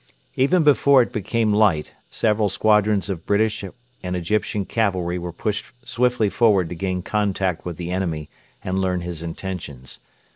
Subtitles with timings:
[0.33, 3.63] Even before it became light several squadrons of British
[4.01, 8.27] and Egyptian cavalry were pushed swiftly forward to gain contact with the enemy
[8.63, 9.99] and learn his intentions.